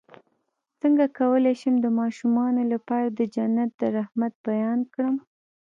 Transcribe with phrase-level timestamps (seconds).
[0.81, 5.15] څنګه کولی شم د ماشومانو لپاره د جنت د رحمت بیان کړم